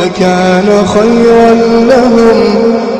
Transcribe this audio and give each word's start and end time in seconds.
لكان 0.00 0.68
خيرا 0.94 1.50
لهم. 1.92 2.38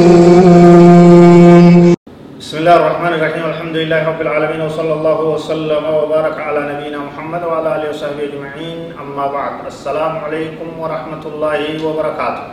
بسم 2.40 2.56
الله 2.60 2.76
الرحمن 2.76 3.12
الرحيم. 3.16 3.44
الحمد 3.52 3.76
لله 3.76 4.00
رب 4.12 4.20
العالمين 4.20 4.60
وصلى 4.60 4.92
الله 4.92 5.18
وسلم 5.34 5.84
وبارك 5.98 6.36
على 6.36 6.60
نبينا 6.70 6.98
محمد 7.08 7.42
وعلى 7.48 7.68
آله 7.76 7.88
وصحبه 7.96 8.24
أجمعين. 8.28 8.78
أما 9.00 9.24
بعد 9.32 9.54
السلام 9.72 10.14
عليكم 10.24 10.68
ورحمة 10.76 11.24
الله 11.32 11.60
وبركاته. 11.86 12.44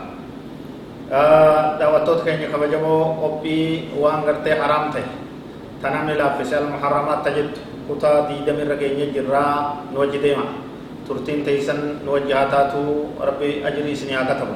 دعوتوت 1.79 2.19
كيني 2.23 2.47
كبجمو 2.47 2.97
اوبي 3.23 3.91
وان 3.99 4.19
غرتي 4.23 4.55
تنامي 5.83 6.13
لا 6.15 6.27
فسال 6.39 6.63
محرمات 6.71 7.19
تجد. 7.27 7.51
كتا 7.89 8.29
دي 8.29 8.35
دمر 8.47 8.67
رگيني 8.71 9.05
جرا 9.15 9.43
نوجي 9.93 10.17
ديما 10.23 10.45
ترتين 11.09 11.41
تيسن 11.45 12.05
نوجهاتاتو 12.05 12.83
ربي 13.27 13.65
اجري 13.67 13.93
سنيا 13.95 14.21
كتب 14.29 14.49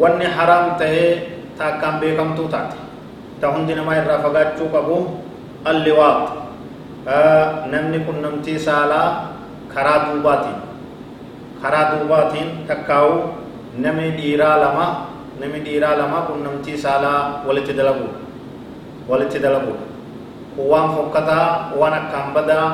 وان 0.00 0.20
حرام 0.36 0.64
ته 0.80 0.94
تا 1.58 1.80
كام 1.80 1.94
بكم 2.00 2.28
تو 2.36 2.44
تاتي 2.52 2.80
تهندي 3.40 3.74
نما 3.74 3.92
irraa 4.00 4.22
fagaachuu 4.24 4.68
qabu 4.74 4.96
alliwaaq 5.70 6.20
namni 7.72 7.98
kun 8.06 8.18
namtii 8.24 8.58
saalaa 8.66 9.34
karaa 9.74 9.98
duubaatiin 10.06 10.58
karaa 11.62 11.86
duubaatiin 11.92 12.48
takkaa'u 12.68 13.14
namni 13.84 14.10
dhiiraa 14.18 14.56
lama 14.64 14.86
namni 15.40 15.60
dhiiraa 15.66 15.94
lama 16.00 16.18
kun 16.28 16.44
namtii 16.46 16.78
saalaa 16.84 17.42
walitti 17.46 17.74
dalagu 17.78 18.06
walitti 19.10 19.38
dalagu 19.46 19.74
waan 20.58 20.88
fokkataa 20.96 21.72
waan 21.80 21.94
akkaan 22.00 22.32
badaa 22.36 22.66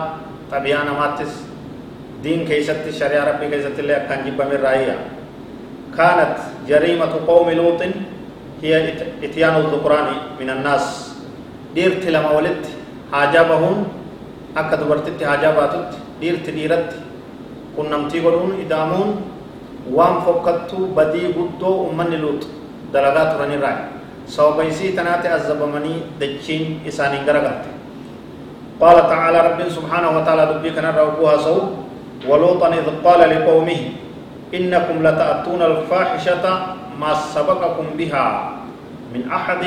xabiyaa 0.51 0.85
namaattis 0.85 1.33
diin 2.23 2.47
keeysatti 2.49 2.93
shari'aa 2.93 3.25
rabbii 3.31 3.51
keessatti 3.53 3.81
illee 3.83 3.97
akkaan 4.03 4.25
jibbame 4.27 4.55
irraayya 4.59 4.95
kaanat 5.97 6.37
jariimatu 6.69 7.19
qawmi 7.31 7.55
luuxin 7.61 7.95
هي 8.63 8.75
اتيان 9.27 9.55
الذكران 9.63 10.09
من 10.41 10.49
الناس 10.51 10.87
ديرت 11.79 12.03
لما 12.15 12.31
ولدت 12.37 12.67
حاجابهن 13.13 13.77
akka 14.61 14.77
dubartitti 14.81 15.23
haajaa 15.25 15.53
baatutti 15.59 15.97
dhiirti 16.21 16.51
dhiiratti 16.57 16.97
qunnamtii 17.77 18.21
godhuun 18.25 18.59
idaamuun 18.65 19.11
waan 19.97 20.17
fokkattuu 20.27 20.87
badii 20.97 21.29
guddoo 21.37 21.75
ummanni 21.89 22.19
luuxu 22.23 22.49
dalagaa 22.93 23.27
turanirraa 23.33 23.77
sababa 24.29 24.65
isii 24.69 24.93
tanaati 24.93 25.29
azabamanii 25.29 26.05
dachiin 26.21 26.85
isaaniin 26.87 27.25
garagalte 27.25 27.79
قال 28.79 28.95
تعالى 28.95 29.39
رب 29.43 29.61
سبحانه 29.75 30.11
وتعالى 30.23 30.43
دبي 30.55 30.71
كان 30.71 30.87
ربها 30.87 31.35
سو 31.43 31.83
ولوطا 32.31 32.69
إذ 32.79 32.87
قال 33.03 33.21
لقومه 33.27 33.81
إنكم 34.55 34.97
لتأتون 35.03 35.63
الفاحشة 35.63 36.45
ما 36.95 37.11
سبقكم 37.35 37.87
بها 37.99 38.27
من 39.15 39.27
أحد 39.27 39.63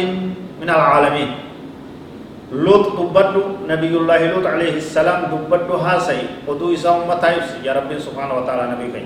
من 0.63 0.69
العالمين. 0.69 1.31
لوط 2.51 2.85
دبدو 2.99 3.67
نبي 3.67 3.91
الله 3.99 4.19
لوط 4.31 4.45
عليه 4.47 4.79
السلام 4.79 5.31
دبدو 5.31 5.75
هاسي 5.75 6.47
ودو 6.47 6.71
إسا 6.75 7.03
أمتا 7.03 7.59
يا 7.67 7.71
رب 7.75 7.91
سبحانه 7.99 8.33
وتعالى 8.43 8.63
نبي 8.75 8.87
كي 8.95 9.03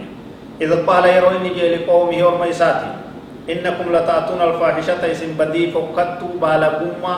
إذا 0.65 0.85
قال 0.85 1.05
يرو 1.05 1.29
إني 1.41 1.49
جي 1.49 1.65
لقومه 1.81 2.17
ورميساتي 2.25 3.04
إنكم 3.45 3.85
لتأتون 3.93 4.41
الفاحشة 4.41 5.01
إسم 5.11 5.37
بدي 5.37 5.71
فقدتو 5.71 6.27
بالغوما 6.41 7.15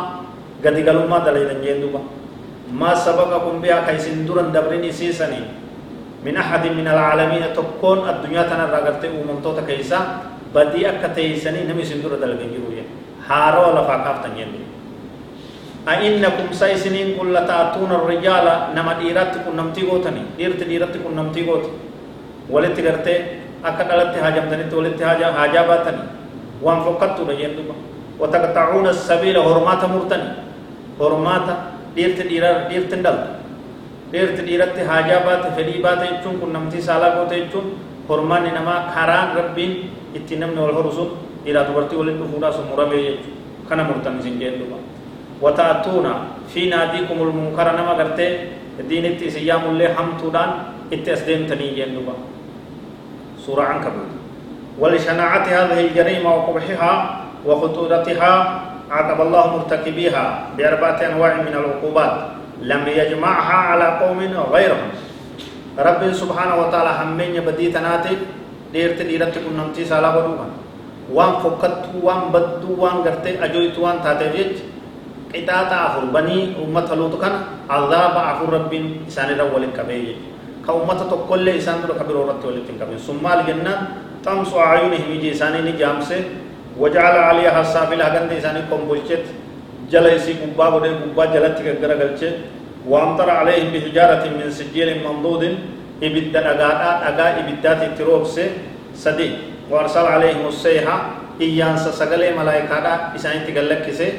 قد 0.63 0.75
قلوما 0.87 1.17
دليل 1.23 1.49
جندوبا 1.63 2.01
ما 2.75 2.91
سبقكم 2.95 3.63
بها 3.63 3.87
كيسن 3.87 4.27
درن 4.27 4.51
دبرين 4.51 4.91
سيسني. 4.91 5.41
من 6.25 6.35
أحد 6.37 6.63
من 6.75 6.87
العالمين 6.87 7.43
تكون 7.55 7.99
الدنيا 8.09 8.43
تنرغرتي 8.49 9.07
ومنطوتا 9.07 9.63
كيسا. 9.63 9.99
بدي 10.55 10.89
أكا 10.89 11.07
تيسني 11.15 11.63
نمي 11.67 11.83
سندور 11.83 12.19
دلغن 12.19 12.51
جروية 12.51 12.85
هارو 13.27 13.75
لفا 13.75 13.95
كافتن 14.03 14.33
يندو 14.39 14.63
أئنكم 15.87 16.47
سيسنين 16.51 17.15
كل 17.19 17.35
تأتون 17.35 17.91
الرجال 17.91 18.47
نما 18.75 18.93
ديرات 18.99 19.33
كن 19.43 19.55
نمتي 19.55 19.81
غوتني 19.87 20.23
ديرت 20.39 20.63
ديرت 20.63 20.93
كن 21.03 21.15
نمتي 21.15 21.41
غوت 21.47 21.65
أكا 23.65 23.83
دلت 23.89 24.13
حاجم 24.23 24.45
تني 24.51 24.63
ولت 24.77 24.99
حاجة 25.03 25.25
حاجة 25.37 25.61
باتني 25.69 26.03
وان 26.61 26.77
فقدت 26.85 27.19
رجندو 27.29 27.63
وتقطعون 28.19 28.87
السبيل 28.87 29.37
هرمات 29.37 29.81
مرتني 29.93 30.29
هرمات 31.01 31.47
ديرت 31.95 32.19
ديرات 32.29 32.57
ديرت 32.69 32.91
دلت 33.05 33.23
ديرت 34.11 34.37
ديرت 34.49 34.77
حاجة 34.89 35.15
بات 35.25 35.43
فلي 35.55 35.75
بات 35.85 36.01
يجون 36.09 36.33
كن 36.41 36.49
نمتي 36.53 36.79
سالا 36.87 37.07
غوت 37.17 37.31
يجون 37.31 37.65
هرمان 38.09 38.43
نما 38.55 38.75
خاران 38.95 39.27
ربين 39.37 39.71
اتنمن 40.17 40.57
والهرسون 40.63 41.09
إلى 41.47 41.59
دبرتي 41.67 41.95
ولد 41.99 42.19
فودا 42.31 42.49
سمرمي 42.57 43.01
كان 43.69 43.79
مرتني 43.89 44.19
سنجندو 44.25 44.65
وتأتون 45.43 46.07
في 46.53 46.61
ناديكم 46.73 47.17
المنكر 47.27 47.67
نما 47.77 47.93
غرتي 47.99 48.27
دينتي 48.89 49.25
سيام 49.29 49.63
الله 49.71 49.87
حمتودان 49.97 50.49
اتسدم 50.93 51.41
تني 51.49 51.67
جندوبا 51.77 52.36
سورة 53.47 53.63
عنكبوت 53.63 54.11
ولشناعة 54.79 55.45
هذه 55.47 55.79
الجريمة 55.87 56.35
وقبحها 56.35 56.93
وخطورتها 57.47 58.33
عاقب 58.91 59.19
الله 59.21 59.43
مرتكبيها 59.57 60.25
بأربعة 60.57 60.99
أنواع 61.09 61.33
من 61.47 61.53
العقوبات 61.55 62.15
لم 62.61 62.81
يجمعها 62.87 63.57
على 63.71 63.87
قوم 64.03 64.19
غيرهم. 64.53 64.89
رب 65.79 66.01
سبحانه 66.11 66.55
وتعالى 66.61 66.91
همين 66.99 67.35
بدي 67.47 67.71
تناتي 67.71 68.17
ديرت 68.73 68.99
ديرت 69.01 69.35
كنمتي 69.39 69.85
سالا 69.85 70.09
بدوها 70.11 70.47
وان 71.13 71.31
فكت 71.39 72.03
وان 72.03 72.21
بدو 72.33 72.75
وان 72.75 72.95
غرتي 73.07 73.39
أجويت 73.45 73.79
وان 73.79 74.03
تاتي 74.03 74.67
qixaaxa 75.31 75.77
afur 75.91 76.07
banii 76.15 76.55
ummata 76.63 76.95
luutu 76.95 77.19
kana 77.19 77.67
azaaba 77.67 78.31
afur 78.31 78.49
rabbiin 78.55 79.03
isaanirra 79.07 79.45
walin 79.51 79.75
qabee 79.75 80.15
ummata 80.73 81.05
tokkollee 81.13 81.55
isaan 81.61 81.81
dura 81.81 81.95
ka 81.99 82.03
biroo 82.07 82.23
irratti 82.25 82.45
walitti 82.49 82.71
hin 82.71 82.79
qabin 82.81 82.99
sun 83.07 83.17
maal 83.25 83.41
jennaan 83.49 83.79
xamsu 84.25 84.55
aayunihim 84.67 85.09
iji 85.17 85.29
isaanii 85.35 85.61
ni 85.67 85.73
jaamse 85.81 86.15
wajacala 86.81 87.19
aliyaha 87.31 87.63
saafila 87.73 88.03
haganda 88.09 88.33
isaanii 88.41 88.65
kombolchet 88.71 89.25
jala 89.91 90.09
isii 90.19 90.35
gubbaa 90.43 90.69
godhee 90.75 90.93
gubbaa 91.03 91.27
jalatti 91.35 91.61
gaggaragalche 91.67 92.29
waamtara 92.93 93.33
alayhim 93.43 93.69
bihijaaratin 93.75 94.33
min 94.39 94.49
sijjiilin 94.61 94.99
mamduudin 95.07 95.55
ibidda 96.07 96.39
dhagaadhaa 96.47 96.93
dhagaa 97.03 97.29
ibiddaati 97.43 97.85
itti 97.91 98.03
roobse 98.09 98.43
sadi 99.03 99.27
waarsala 99.71 100.09
alayhim 100.17 100.45
usseyha 100.51 100.95
iyyaansa 101.45 101.89
sagalee 102.01 102.31
malaayikaadhaa 102.39 102.97
isaanitti 103.19 103.51
gallakkise 103.59 104.09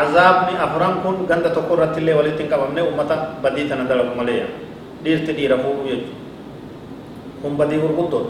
عذابني 0.00 0.54
أفرام 0.66 0.94
كن 1.04 1.14
غند 1.30 1.46
تقول 1.56 1.78
رتلي 1.84 2.12
ولتين 2.18 2.48
كبامني 2.52 2.80
أمتا 2.80 3.16
بدي 3.44 3.62
تنا 3.68 3.84
دلق 3.90 4.08
مليا 4.18 4.46
ديرا 5.04 5.56
فوق 5.56 5.86
يج 5.86 6.04
هم 7.44 7.56
بدي 7.56 7.76
غرقطور 7.76 8.26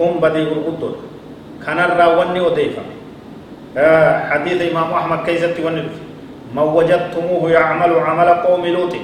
هم 0.00 0.20
بدي 0.20 0.42
غرقطور 0.42 0.94
كان 1.66 1.78
الراوني 1.78 2.40
وديفا 2.40 2.82
آه 3.76 4.30
حديث 4.30 4.70
إمام 4.70 4.92
أحمد 4.92 5.18
كيزت 5.26 5.60
ونلف 5.60 5.94
ما 6.54 6.62
وجدتموه 6.62 7.50
يعمل 7.50 7.92
عمل 7.92 8.28
قوم 8.28 8.66
لوط 8.66 8.94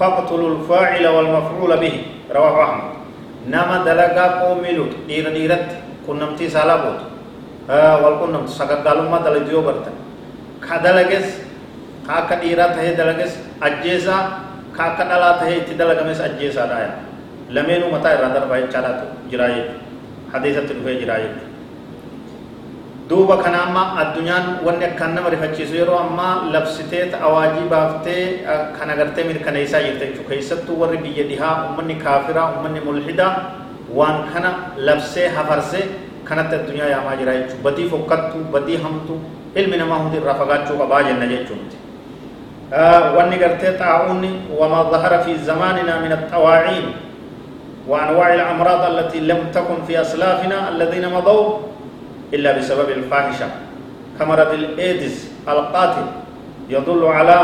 فاقتلوا 0.00 0.50
الفاعل 0.54 1.06
والمفعول 1.06 1.76
به. 1.76 1.94
رواه 2.34 2.64
أحمد. 2.64 2.90
نما 3.48 3.84
دلقا 3.84 4.26
قوم 4.42 4.62
لوط. 4.76 4.92
دير 5.08 5.32
ديرت 5.32 5.68
كنمتي 6.06 6.48
سالابوت 6.48 7.00
آه 7.70 7.96
والكنمت 8.04 9.24
دلجيو 9.24 9.62
ka 10.60 10.82
dalages 10.82 11.42
ka 12.06 12.24
akka 12.24 12.40
dhiiraa 12.42 12.74
tahee 12.74 12.96
dalages 12.96 13.38
ajjeesaa 13.60 14.20
ka 14.20 14.45
akka 14.84 15.04
dhalaa 15.10 15.32
tahee 15.40 15.56
itti 15.62 15.74
dalagames 15.80 16.20
ajjeesaadha 16.28 16.78
yaa 16.84 16.94
lameenuu 17.58 17.90
mataa 17.96 18.14
irraa 18.18 18.32
darbaa 18.36 18.60
jechaadhaatu 18.62 19.06
jiraa 19.32 19.48
jechuudha 19.56 20.32
hadiisatti 20.32 20.72
dhufee 20.78 20.96
jiraa 21.02 21.18
jechuudha 21.24 21.54
duuba 23.10 23.36
kana 23.44 23.58
amma 23.66 23.82
addunyaan 24.02 24.46
wanni 24.66 24.84
akkaan 24.88 25.14
nama 25.18 25.28
rifachiisu 25.34 25.74
yeroo 25.80 25.98
ammaa 26.06 26.32
labsitee 26.54 27.04
awaajii 27.28 27.68
baaftee 27.74 28.22
kan 28.78 28.90
agartee 28.94 29.24
mirkaneessaa 29.30 29.82
jirte 29.86 30.04
jechuudha 30.08 30.28
keessattuu 30.34 30.80
warri 30.82 30.98
biyya 31.04 31.24
dhihaa 31.30 31.54
ummanni 31.68 31.94
kaafiraa 32.04 32.48
ummanni 32.56 32.80
mulhidaa 32.88 33.32
waan 34.00 34.18
kana 34.34 34.50
labsee 34.90 35.28
hafarsee 35.38 35.84
kanatti 36.28 36.54
addunyaa 36.60 36.90
yaamaa 36.94 37.16
jira 37.22 37.32
jechuudha 37.40 37.62
badii 37.70 37.88
fokkattuu 37.96 38.44
badii 38.56 38.78
hamtuu 38.86 39.18
ilmi 39.62 39.76
namaa 39.82 39.98
hundi 40.04 40.16
irraa 40.22 40.34
fagaachuu 40.44 40.78
qabaa 40.82 41.02
jenna 41.08 41.26
jechuudha. 41.34 41.85
Wanni 42.70 43.38
gartee 43.38 43.78
xaa'uunni 43.78 44.50
wamaa 44.58 44.90
zahara 44.90 45.22
fi 45.22 45.36
zamaanina 45.38 46.00
min 46.02 46.12
axawaaciin 46.12 47.06
وأنواع 47.86 48.34
الأمراض 48.34 48.82
التي 48.90 49.20
لم 49.30 49.54
تكن 49.54 49.86
في 49.86 49.94
أسلافنا 50.00 50.74
الذين 50.74 51.06
مضوا 51.06 51.58
إلا 52.34 52.58
بسبب 52.58 52.90
الفاحشة. 52.90 53.46
كمرض 54.18 54.50
الإيدز 54.52 55.30
القاتل 55.46 56.06
يدل 56.66 57.02
على 57.06 57.38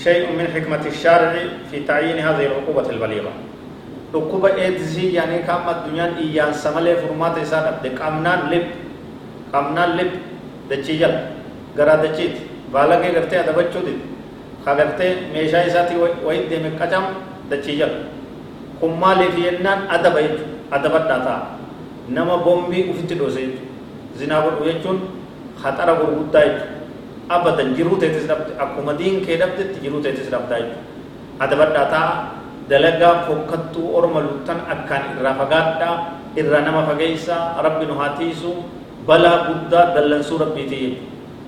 شيء 0.00 0.32
من 0.32 0.48
حكمة 0.48 0.80
الشارع 0.86 1.32
في 1.70 1.84
تعيين 1.84 2.18
هذه 2.24 2.46
العقوبة 2.46 2.88
البليغة. 2.90 3.32
عقوبة 4.16 4.54
إيدز 4.56 4.96
يعني 4.98 5.44
كما 5.44 5.70
الدنيا 5.84 6.16
إيان 6.16 6.56
سمالي 6.56 6.96
فرمات 7.04 7.38
إسان 7.44 7.64
أبدي 7.68 7.92
كامنان 7.92 8.48
لب 8.48 8.66
كامنان 9.52 9.90
لب 9.96 10.10
دچيجل 10.72 11.14
غرا 11.76 11.96
دچيت 12.72 12.74
بالغي 12.74 13.08
غرتي 13.16 13.36
أدبچو 13.40 13.80
دي 13.86 13.94
خغرتي 14.66 15.08
ميشا 15.32 15.66
إساتي 15.66 15.94
ويد 16.26 16.48
دي 16.48 16.56
مكجم 16.64 17.04
دچيجل 17.50 17.92
كمالي 18.80 19.26
في 19.34 19.40
ينان 19.48 19.78
أدب 19.94 20.16
أدب 20.72 20.94
الداتا 20.96 21.36
nama 22.08 22.42
bombii 22.42 22.90
ufitti 22.90 23.14
dhoose 23.14 23.38
jechuudha 23.38 24.18
zinaa 24.18 24.42
godhu 24.42 24.64
jechuun 24.66 24.98
haxara 25.62 25.94
gurguddaa 26.00 26.42
jechuudha 26.42 26.82
abadan 27.36 27.74
jiruu 27.78 27.96
teetis 28.02 28.26
dhabde 28.26 28.58
akkuma 28.58 28.98
diin 28.98 29.22
kee 29.26 29.36
dhabdetti 29.38 29.78
jiruu 29.84 30.02
teetis 30.02 30.26
dhabdaa 30.34 30.58
jechuudha 30.58 30.82
adabadhaa 31.46 31.86
ta'a 31.94 32.12
dalagaa 32.70 33.14
fokkattuu 33.28 33.86
orma 33.98 34.20
luttan 34.26 34.66
akkaan 34.74 35.14
irraa 35.14 35.34
fagaadhaa 35.40 35.94
irraa 36.42 36.62
nama 36.66 36.82
fageessaa 36.90 37.62
rabbi 37.66 37.86
nu 37.86 37.94
haa 38.00 38.12
tiisu 38.18 38.50
balaa 39.06 39.36
guddaa 39.48 39.86
dallansuu 39.94 40.38
rabbiitii 40.44 40.82
jechuudha 40.82 41.10